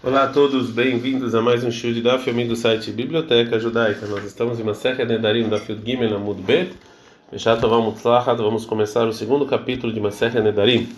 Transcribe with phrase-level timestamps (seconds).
[0.00, 4.06] Olá a todos, bem-vindos a mais um show de Daf, amigo do site Biblioteca Judaica.
[4.06, 6.70] Nós estamos em uma série de Nedarim da Field Gimel Amud Bet.
[8.36, 10.88] Vamos começar o segundo capítulo de Maser Nedarim.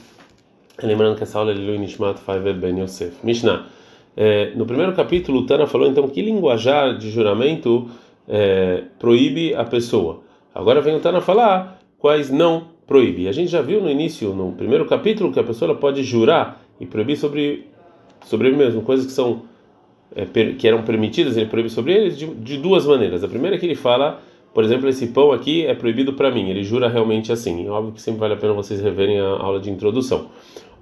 [0.82, 3.16] Lembrando que essa aula é Lui Nishmat Faivel Ben Yosef.
[3.24, 3.68] Mishnah.
[4.14, 7.88] É, no primeiro capítulo, o Tana falou então que linguajar de juramento
[8.28, 10.20] é, proíbe a pessoa.
[10.54, 13.28] Agora vem o Tana falar quais não proíbe.
[13.28, 16.84] A gente já viu no início, no primeiro capítulo, que a pessoa pode jurar e
[16.84, 17.69] proibir sobre
[18.24, 19.42] sobre ele mesmo, coisas que são
[20.14, 23.22] é, per, que eram permitidas, ele proíbe sobre eles de, de, duas maneiras.
[23.22, 24.20] A primeira é que ele fala,
[24.52, 26.48] por exemplo, esse pão aqui é proibido para mim.
[26.48, 27.66] Ele jura realmente assim.
[27.66, 30.28] É óbvio que sempre vale a pena vocês reverem a aula de introdução.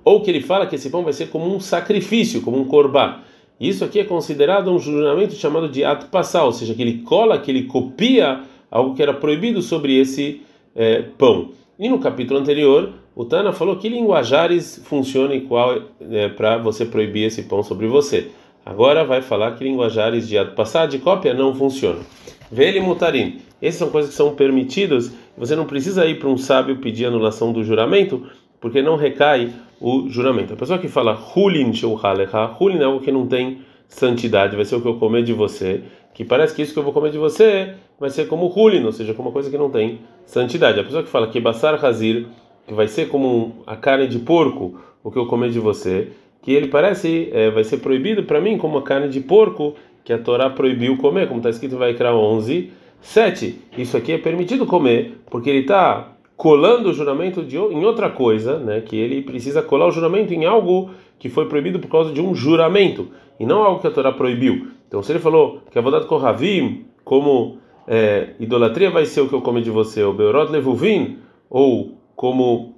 [0.05, 3.25] Ou que ele fala que esse pão vai ser como um sacrifício, como um corbar.
[3.61, 7.39] Isso aqui é considerado um juramento chamado de ato passal, ou seja, que ele cola,
[7.39, 10.43] que ele copia algo que era proibido sobre esse
[10.77, 11.51] é, pão.
[11.79, 15.77] E no capítulo anterior, o Tana falou que linguajares funcionam e qual
[16.09, 18.29] é, para você proibir esse pão sobre você.
[18.65, 22.03] Agora vai falar que linguajares de passado de cópia não funcionam.
[22.49, 23.41] Vele mutarim.
[23.61, 25.13] Essas são coisas que são permitidas.
[25.37, 28.25] Você não precisa ir para um sábio pedir anulação do juramento,
[28.61, 30.55] porque não recai o juramento.
[30.55, 34.77] A pessoa que fala hulin sheuhalecha, hulin é algo que não tem santidade, vai ser
[34.77, 35.83] o que eu comer de você,
[36.15, 38.93] que parece que isso que eu vou comer de você vai ser como hulin, ou
[38.93, 40.79] seja, como uma coisa que não tem santidade.
[40.79, 42.29] A pessoa que fala que basar hazir,
[42.69, 46.09] que vai ser como a carne de porco, o que eu comer de você,
[46.43, 50.13] que ele parece é, vai ser proibido para mim como a carne de porco que
[50.13, 53.59] a Torá proibiu comer, como está escrito em Vaikra 11, 7.
[53.77, 58.59] Isso aqui é permitido comer, porque ele está colando o juramento de, em outra coisa,
[58.59, 58.81] né?
[58.81, 62.35] Que ele precisa colar o juramento em algo que foi proibido por causa de um
[62.35, 63.09] juramento
[63.41, 64.69] e não algo que a Torá proibiu.
[64.87, 69.35] Então, se ele falou que a vodad kohavim, como é, idolatria vai ser o que
[69.35, 71.19] eu comer de você, ou beorot levuvim,
[71.51, 72.75] ou como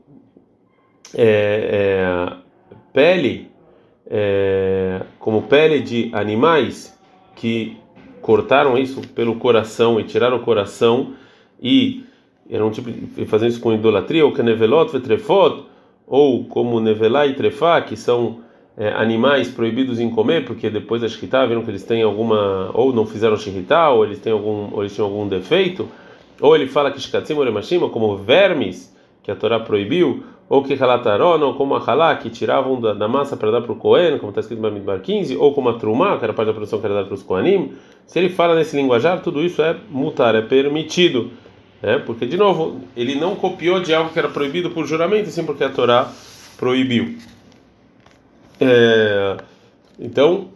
[1.15, 1.25] é,
[1.73, 2.33] é,
[2.93, 3.51] pele,
[4.07, 6.95] é, como pele de animais
[7.35, 7.79] que
[8.21, 11.15] cortaram isso pelo coração e tiraram o coração
[11.59, 12.05] e
[12.51, 15.65] era um tipo de fazer isso com idolatria, ou canevelot vetrefot,
[16.07, 18.41] ou como nevelá e trefá, que são
[18.77, 22.93] é, animais proibidos em comer, porque depois da shkita viram que eles têm alguma, ou
[22.93, 25.89] não fizeram shkita, ou eles têm algum, ou eles tinham algum defeito,
[26.43, 28.91] ou ele fala que shkatzim oremashima, como vermes,
[29.23, 33.07] que a Torá proibiu, ou que halataron, ou como a halá, que tiravam da, da
[33.07, 35.75] massa para dar para o Cohen, como está escrito no Bamidbar 15, ou como a
[35.75, 37.75] trumá, que era parte da produção que era dada para os Kohanim,
[38.07, 41.31] se ele fala nesse linguajar, tudo isso é mutar, é permitido.
[41.81, 41.99] Né?
[41.99, 45.63] Porque, de novo, ele não copiou de algo que era proibido por juramento, sim porque
[45.63, 46.11] a Torá
[46.59, 47.17] proibiu.
[48.61, 49.37] É,
[49.99, 50.49] então,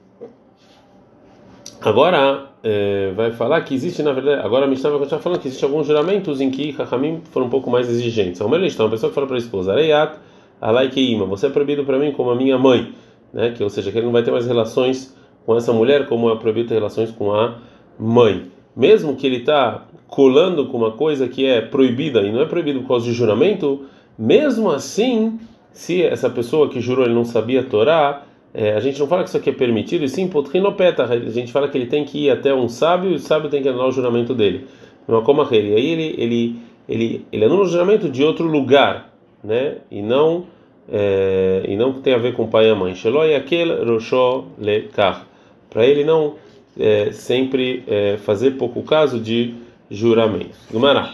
[1.80, 5.48] agora é, vai falar que existe, na verdade, agora a Mishnah vai continuar falando que
[5.48, 8.40] existe alguns juramentos em que Rahamim foram um pouco mais exigentes.
[8.40, 10.16] A melhor então, uma pessoa que fala para a esposa, Areiat,
[10.62, 12.94] Alai Keima, você é proibido para mim como a minha mãe,
[13.34, 13.50] né?
[13.50, 15.14] que, ou seja, que ele não vai ter mais relações
[15.44, 17.58] com essa mulher como é proibido ter relações com a
[17.98, 18.46] mãe.
[18.74, 22.80] Mesmo que ele está colando com uma coisa que é proibida e não é proibido
[22.80, 23.82] por causa de juramento,
[24.18, 25.38] mesmo assim,
[25.70, 28.22] se essa pessoa que jurou ele não sabia Torá,
[28.54, 31.50] é, a gente não fala que isso aqui é permitido, e sim, potrinopeta, a gente
[31.50, 33.88] fala que ele tem que ir até um sábio e o sábio tem que anular
[33.88, 34.66] o juramento dele.
[35.08, 35.72] Não como ele.
[35.72, 36.56] E aí ele, ele,
[36.88, 39.12] ele, ele anula o juramento de outro lugar,
[39.42, 39.78] né?
[39.90, 40.46] E não,
[40.90, 42.94] é, e não tem a ver com o pai e a mãe.
[42.94, 45.26] Sheloi aquel roshó lekar.
[45.68, 46.36] Para ele não
[46.78, 49.54] é, sempre é, fazer pouco caso de
[49.90, 50.56] juramentos.
[50.70, 51.12] Gumará.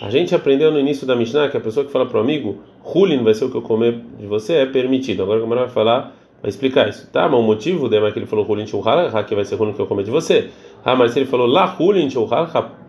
[0.00, 2.58] A gente aprendeu no início da Mishnah que a pessoa que fala para o amigo,
[2.84, 5.22] Hulin vai ser o que eu comer de você, é permitido.
[5.22, 7.08] Agora o Gumará vai falar, vai explicar isso.
[7.10, 9.80] Tá, mas o motivo de que ele falou Hulin Shulhara, que vai ser Hulin que
[9.80, 10.50] eu comer de você.
[10.84, 12.48] Ah, mas se ele falou lá Hulin Shulhara,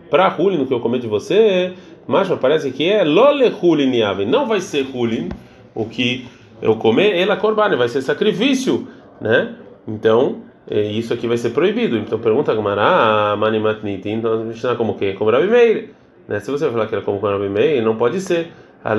[0.10, 1.74] para Hulin que eu comer de você,
[2.08, 4.26] mas parece que é Lole Hulin Yavin.
[4.26, 5.30] Não vai ser Hulin
[5.76, 6.28] o que
[6.62, 8.88] eu comer, ela corban, vai ser sacrifício,
[9.22, 9.56] né?
[9.88, 11.98] Então, isso aqui vai ser proibido.
[11.98, 15.14] Então pergunta Gamara, ah, Manimatniti, então a gente como que?
[15.14, 15.90] Como Rabi Meir.
[16.28, 16.40] Né?
[16.40, 18.52] Se você falar que era como Rabi Meir, não pode ser.
[18.84, 18.94] A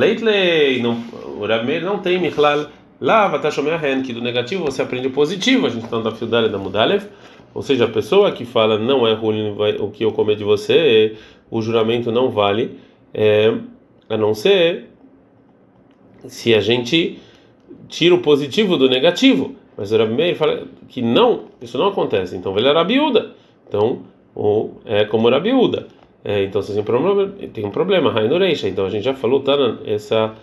[0.82, 1.02] não,
[1.38, 2.66] o Rabi Meir não tem Michlal.
[3.00, 5.66] Lá, Vatashomea Ren, que do negativo você aprende o positivo.
[5.66, 7.04] A gente está na Fiudale da Mudalev.
[7.54, 11.16] Ou seja, a pessoa que fala não é ruim o que eu comer de você,
[11.50, 12.78] o juramento não vale,
[13.12, 13.52] é,
[14.08, 14.86] a não ser
[16.28, 17.18] se a gente
[17.88, 19.56] tira o positivo do negativo.
[19.76, 22.36] Mas o Rabi fala que não, isso não acontece.
[22.36, 23.32] Então ele era biúda.
[23.66, 24.03] Então,
[24.34, 25.88] ou é como Rabiúda.
[26.22, 28.14] É, então, se tem um problema, tem um problema.
[28.64, 29.54] Então, a gente já falou tá,
[29.86, 30.34] essa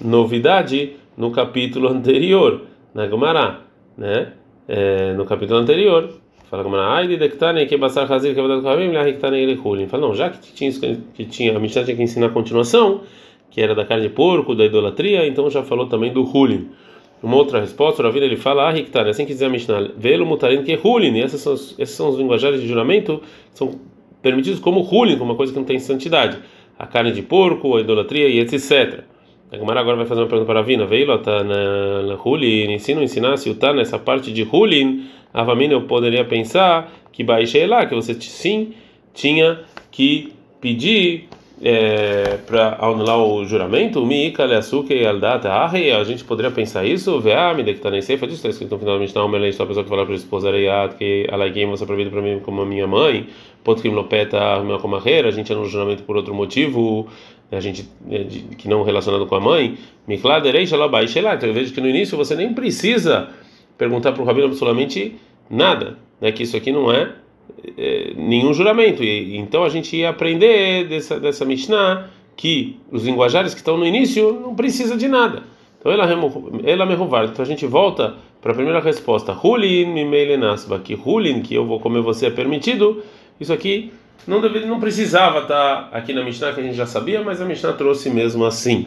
[0.00, 2.62] novidade no capítulo anterior,
[2.94, 3.60] na Gemara,
[3.96, 4.32] né?
[4.68, 6.10] É, no capítulo anterior.
[6.50, 9.56] Fala Gemara, ai de dektane que basar hazir que vadad kavim lá rektane ele.
[9.88, 10.70] Fala, não, já que tinha
[11.14, 13.00] que tinha a Mishnah tinha que ensinar a continuação,
[13.50, 16.68] que era da carne de porco, da idolatria, então já falou também do hulin.
[17.22, 20.24] Uma outra resposta, o Ravina ele fala, ah, Riktar, assim que dizer a Mishnah, velo
[20.26, 23.20] mutarin que hulin, esses são, esses são os linguajares de juramento,
[23.52, 23.80] são
[24.22, 26.38] permitidos como hulin, como uma coisa que não tem santidade.
[26.78, 29.04] A carne de porco, a idolatria e etc.
[29.50, 33.48] A agora vai fazer uma pergunta para a Ravina, veio tá na, hulin, ensina ensinasse
[33.48, 38.14] o tá nessa parte de hulin, Avamina eu poderia pensar que baixei lá, que você
[38.14, 38.72] sim
[39.14, 39.60] tinha
[39.90, 41.28] que pedir
[41.62, 47.62] é, para anular o juramento, Miika leasuke aldata arre, a gente poderia pensar isso, veame
[47.62, 49.82] de que está nem disso está escrito no final da Mishnah, uma só a pessoa
[49.82, 52.66] que fala para a esposa Reiat, que alaguei você é proibido para mim como a
[52.66, 53.28] minha mãe,
[53.64, 57.08] potrim lopeta minha comarreira, a gente anula o juramento por outro motivo,
[57.50, 58.24] a gente é,
[58.58, 62.34] que não relacionado com a mãe, Mikladerei shalabai shelat, eu vejo que no início você
[62.34, 63.28] nem precisa
[63.78, 65.16] perguntar para o rabino absolutamente
[65.48, 67.08] nada, né, que isso aqui não é é,
[68.16, 69.02] nenhum juramento.
[69.02, 73.86] E, então a gente ia aprender dessa, dessa Mishnah que os linguajares que estão no
[73.86, 75.42] início não precisa de nada.
[75.78, 76.04] Então ela
[76.64, 79.32] ela me Então a gente volta para a primeira resposta.
[79.32, 83.02] Hulin mimeilenasba, que hulin que eu vou comer você é permitido.
[83.40, 83.92] Isso aqui
[84.26, 87.44] não deveria, não precisava estar aqui na Mishnah que a gente já sabia, mas a
[87.44, 88.86] Mishnah trouxe mesmo assim.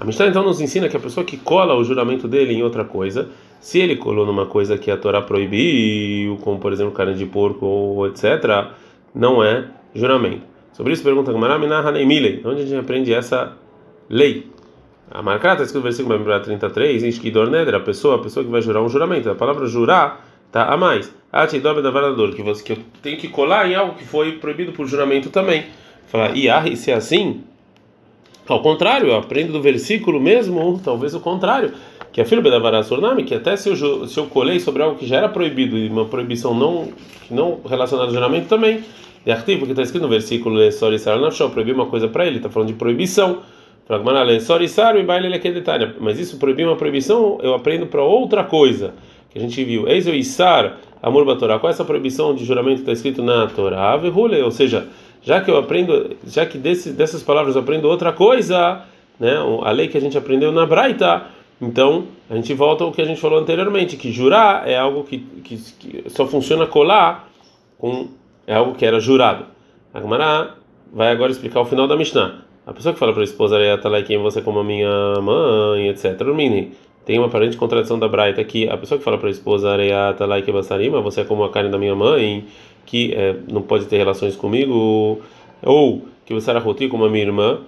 [0.00, 2.86] A Mishnah então nos ensina que a pessoa que cola o juramento dele em outra
[2.86, 3.28] coisa,
[3.60, 7.66] se ele colou numa coisa que a Torá proibiu, como por exemplo carne de porco
[7.66, 8.70] ou etc.,
[9.14, 10.40] não é juramento.
[10.72, 13.58] Sobre isso pergunta Gamara Milei, onde a gente aprende essa
[14.08, 14.46] lei?
[15.10, 18.50] A marcada está escrito no versículo 33, em Shkidor Neder, a pessoa, a pessoa que
[18.50, 19.28] vai jurar um juramento.
[19.28, 21.14] A palavra jurar tá a mais.
[21.30, 24.32] Ati dobe da varador, que você que eu tenho que colar em algo que foi
[24.32, 25.66] proibido por juramento também.
[26.06, 27.44] Fala, e se é assim,
[28.48, 31.72] ao contrário, eu aprendo do versículo mesmo, talvez o contrário,
[32.12, 35.06] que é filho da Surnami, que até se eu, se eu colei sobre algo que
[35.06, 36.88] já era proibido e uma proibição não,
[37.30, 38.82] não relacionada ao juramento também,
[39.24, 40.58] de artigo, porque está escrito no versículo
[41.50, 43.40] proibir uma coisa para ele, está falando de proibição.
[46.00, 48.94] Mas isso proibir uma proibição, eu aprendo para outra coisa
[49.30, 49.86] que a gente viu.
[49.88, 51.58] Eis o Isar, amor Torá.
[51.58, 53.96] Qual é essa proibição de juramento que está escrito na Torá?
[53.96, 54.88] Ou seja,
[55.22, 58.82] já que eu aprendo, já que desse, dessas palavras eu aprendo outra coisa,
[59.18, 59.34] né?
[59.62, 61.26] A lei que a gente aprendeu na Braita,
[61.60, 65.18] então a gente volta ao que a gente falou anteriormente, que jurar é algo que,
[65.18, 67.28] que, que só funciona colar
[67.76, 68.08] com
[68.46, 69.44] é algo que era jurado.
[69.92, 70.00] A
[70.92, 72.42] vai agora explicar o final da Mishnah.
[72.66, 73.56] A pessoa que fala para a esposa,
[74.06, 76.20] quem você como a minha mãe, etc.
[77.04, 79.68] Tem uma aparente contradição da Braita que a pessoa que fala para a esposa,
[81.00, 82.46] você é como a carne da minha mãe
[82.86, 85.20] que é, não pode ter relações comigo,
[85.62, 87.58] ou que você era roti como a minha irmã,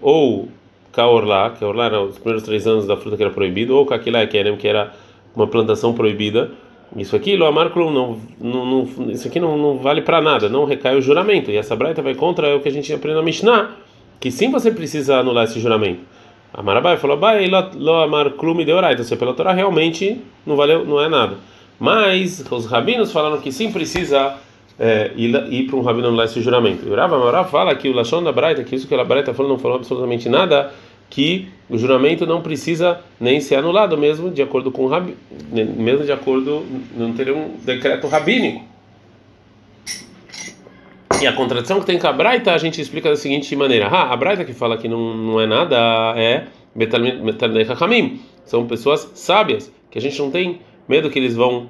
[0.00, 0.48] ou
[0.92, 4.36] kaorlá, que era os primeiros três anos da fruta que era proibido, ou kakilá que
[4.36, 4.92] era
[5.34, 6.50] uma plantação proibida.
[6.96, 10.66] Isso aqui, lo amarclo, não, não, não, isso aqui não, não vale para nada, não
[10.66, 11.50] recai o juramento.
[11.50, 13.70] E essa braita vai contra o que a gente aprende na Mishnah,
[14.20, 16.00] que sim você precisa anular esse juramento.
[16.52, 20.84] A Marabai falou, bai lo amarclo me deu ou seja, pela Torá realmente não valeu,
[20.84, 21.38] não é nada.
[21.80, 24.36] Mas os rabinos falaram que sim precisa
[24.78, 26.86] é, ir, para um rabino anular esse juramento.
[26.86, 29.34] E o Rav Amarav fala que o Lashon da Braita, que isso que a Braita
[29.34, 30.72] falou, não falou absolutamente nada,
[31.08, 35.14] que o juramento não precisa nem ser anulado, mesmo de acordo com o rabi,
[35.50, 36.64] mesmo de acordo,
[36.96, 38.64] não teria um decreto rabínico.
[41.20, 44.12] E a contradição que tem com a Braita, a gente explica da seguinte maneira: ah,
[44.12, 45.76] a Braita que fala que não, não é nada
[46.16, 51.68] é Betalmei Chachamim, são pessoas sábias, que a gente não tem medo que eles vão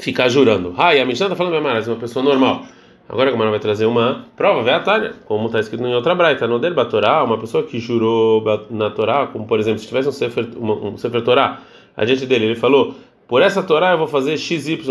[0.00, 0.74] ficar jurando.
[0.76, 2.64] Ah, e a Mishnah está falando bem mais, uma pessoa normal.
[3.08, 6.14] Agora a Gemara vai trazer uma prova, vê a Tânia, como está escrito em outra
[6.14, 10.08] braita, no Der Torá, uma pessoa que jurou na Torá, como por exemplo, se tivesse
[10.08, 11.60] um Sefer, um Sefer Torá,
[11.96, 12.94] adiante dele, ele falou,
[13.26, 14.84] por essa Torá eu vou fazer XYZ,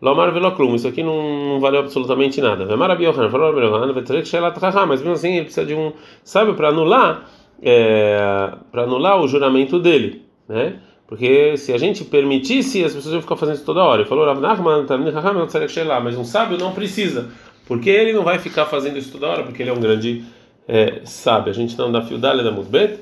[0.00, 2.66] Lomar Veloklum, isso aqui não, não valeu absolutamente nada.
[2.76, 2.98] Mas
[5.00, 5.92] mesmo assim ele precisa de um
[6.22, 7.24] sábio para anular,
[7.62, 10.80] é, para anular o juramento dele, né?
[11.08, 14.02] Porque se a gente permitisse, as pessoas iam ficar fazendo isso toda hora.
[14.02, 14.26] Ele falou,
[16.04, 17.30] mas um sábio não precisa.
[17.66, 20.22] Porque ele não vai ficar fazendo isso toda hora, porque ele é um grande
[20.68, 21.50] é, sábio.
[21.50, 23.00] A gente não dá fio da Musbet.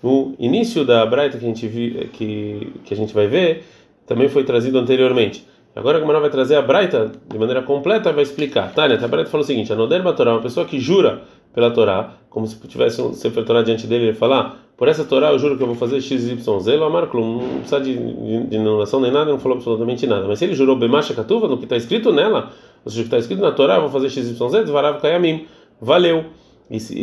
[0.00, 3.64] O início da Braita que a gente vi, que, que a gente vai ver
[4.06, 5.44] também foi trazido anteriormente.
[5.74, 8.72] Agora a Gamara vai trazer a Braita de maneira completa vai explicar.
[8.72, 11.22] Tânia, a Braita falou o seguinte: a Noder Torá, uma pessoa que jura
[11.58, 15.32] pela Torá, como se tivesse um Sefer Torá diante dele, ele falar por essa Torá
[15.32, 16.46] eu juro que eu vou fazer XYZ,
[16.86, 20.28] Amar Klum, não precisa de, de, de nem nada, não falou absolutamente nada.
[20.28, 22.52] Mas se ele jurou Bemacha Katuva, no que está escrito nela,
[22.84, 25.46] ou seja, que está escrito na Torá, eu vou fazer XYZ, Varav Kayamim,
[25.80, 26.26] valeu
[26.70, 26.96] esse,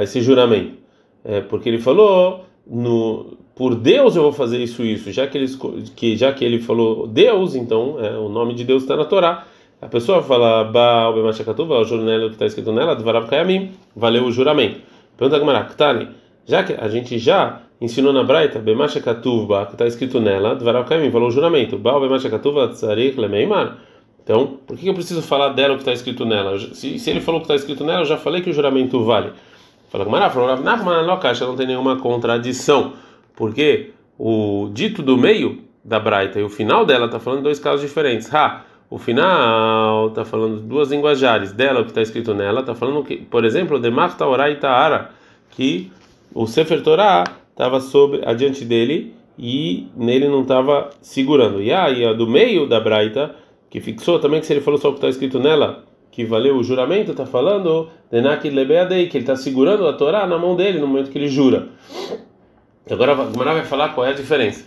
[0.00, 0.74] esse juramento.
[1.24, 5.48] É, porque ele falou, no, por Deus eu vou fazer isso isso, já que ele,
[5.96, 9.46] que, já que ele falou Deus, então é, o nome de Deus está na Torá.
[9.80, 14.24] A pessoa fala Baal Bemacha Katuva, o juramento que está escrito nela, Varav Kayamim, valeu
[14.24, 14.80] o juramento.
[15.16, 16.08] Pergunta a Gamara, Ktani
[16.48, 20.86] já que a gente já ensinou na Braita, Bemasha Katuva, que está escrito nela, Dvaral
[20.86, 23.76] Kaimim, falou o juramento, Baal Bemasha Katuva Tzarich Lemeimar.
[24.24, 26.58] Então, por que eu preciso falar dela o que está escrito nela?
[26.58, 29.04] Se, se ele falou o que está escrito nela, eu já falei que o juramento
[29.04, 29.32] vale.
[29.90, 30.48] Fala Mará, falou
[31.04, 32.94] Lokash, não tem nenhuma contradição,
[33.36, 37.82] porque o dito do meio da Braita e o final dela está falando dois casos
[37.82, 38.34] diferentes.
[38.34, 38.64] Ha!
[38.90, 41.52] O final está falando duas linguajares.
[41.52, 45.10] Dela, o que está escrito nela, está falando que, por exemplo, de Marta Orai Taara,
[45.50, 45.92] que
[46.34, 51.60] o Sefer Torah estava sobre adiante dele e nele não estava segurando.
[51.60, 53.34] E a, a do meio da Braita,
[53.68, 56.56] que fixou também que se ele falou só o que está escrito nela, que valeu
[56.56, 60.78] o juramento, está falando Denaki Lebeadei, que ele está segurando a Torá na mão dele
[60.78, 61.68] no momento que ele jura.
[62.90, 64.66] Agora a Gemara vai falar qual é a diferença.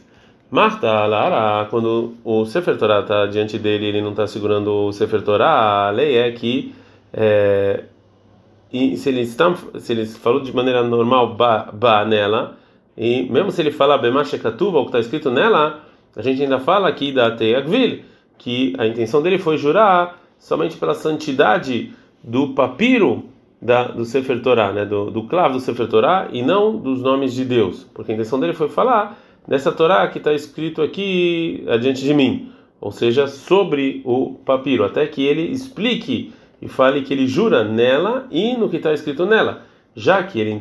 [0.51, 5.21] Marta, Lara, quando o Sefer Torah está diante dele ele não está segurando o Sefer
[5.21, 6.75] Torah, a lei é que
[7.13, 7.85] é,
[8.71, 12.57] e se ele, está, se ele falou de maneira normal ba, ba nela,
[12.97, 15.83] e mesmo se ele falar Bemashekatuva, o que está escrito nela,
[16.15, 18.01] a gente ainda fala aqui da Teyagvil,
[18.37, 23.29] que a intenção dele foi jurar somente pela santidade do papiro
[23.61, 27.33] da, do Sefer Torah, né, do, do clavo do Sefer Torah, e não dos nomes
[27.33, 29.17] de Deus, porque a intenção dele foi falar
[29.47, 35.05] dessa Torá que está escrito aqui adiante de mim, ou seja, sobre o papiro, até
[35.05, 39.63] que ele explique e fale que ele jura nela e no que está escrito nela,
[39.95, 40.59] já que ele,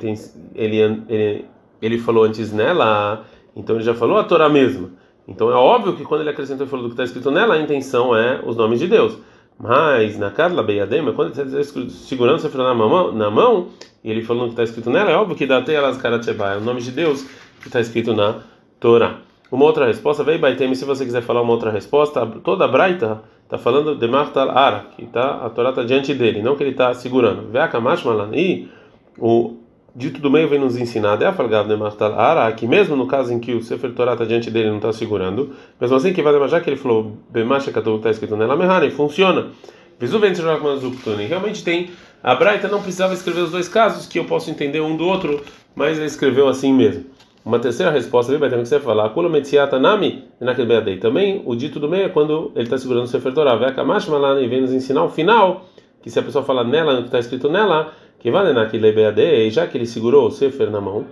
[0.54, 0.76] ele,
[1.08, 1.44] ele,
[1.80, 4.90] ele falou antes nela, então ele já falou a Torá mesma.
[5.28, 7.60] Então é óbvio que quando ele acrescentou e falou do que está escrito nela, a
[7.60, 9.16] intenção é os nomes de Deus.
[9.58, 13.68] Mas na Carla Beyadema, quando ele está segurando o Sefer na mão, na mão,
[14.02, 16.54] e ele falou no que está escrito nela, é óbvio que dá até elas Karatcheba,
[16.54, 17.22] é o nome de Deus
[17.60, 18.40] que está escrito na
[18.80, 19.18] Torá.
[19.52, 23.22] Uma outra resposta, veio Baitem, se você quiser falar uma outra resposta, toda a Braita
[23.44, 26.70] está falando de Martal Ara, que tá, a Torá está diante dele, não que ele
[26.70, 27.50] está segurando.
[27.50, 28.68] Veakamash e
[29.18, 29.56] o
[29.94, 33.32] dito do meio vem nos ensinar, de Afalgav de Martal Ara, que mesmo no caso
[33.32, 36.32] em que o Sefer Torá está diante dele não está segurando, mesmo assim que vai
[36.32, 39.48] lembrar que ele falou Bemasha Katu está escrito nela Mehane, funciona.
[39.98, 40.18] Visu
[41.28, 41.90] Realmente tem.
[42.22, 45.42] A Braita não precisava escrever os dois casos, que eu posso entender um do outro,
[45.74, 47.04] mas ele escreveu assim mesmo.
[47.42, 50.24] Uma terceira resposta vai ter que você falar, Kula Metziatanami,
[51.00, 54.46] também o dito do meio é quando ele está segurando o Sefer Torah, Vekamash Malani
[54.46, 55.64] vem nos ensinar o final,
[56.02, 59.50] que se a pessoa falar nela, o que está escrito nela, que vai naquele Beadei,
[59.50, 61.06] já que ele segurou o Sefer na mão,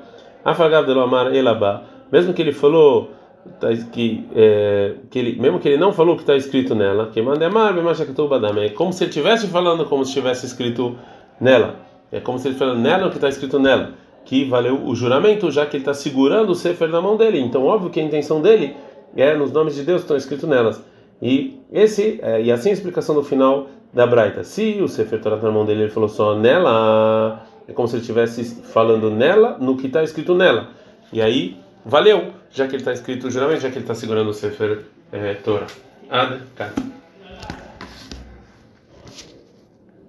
[0.45, 3.11] Afagav de Amar Elabá, mesmo que ele falou
[3.59, 7.07] tá, que, é, que ele, mesmo que ele não falou o que está escrito nela,
[7.07, 10.95] que manda amar, é como se ele estivesse falando como se estivesse escrito
[11.41, 11.77] nela,
[12.13, 13.95] é como se ele falando nela o que está escrito nela
[14.29, 17.41] que valeu o juramento, já que ele está segurando o Sefer na mão dele.
[17.41, 18.77] Então, óbvio que a intenção dele
[19.17, 20.85] é nos nomes de Deus que estão escritos nelas.
[21.21, 24.45] E esse é, e assim a explicação do final da Braita.
[24.45, 28.03] Se o Sefer está na mão dele, ele falou só nela, é como se ele
[28.03, 30.69] estivesse falando nela, no que está escrito nela.
[31.11, 34.29] E aí, valeu, já que ele está escrito o juramento, já que ele está segurando
[34.29, 35.69] o Sefer é, Torah.
[36.11, 36.98] Ad, cara.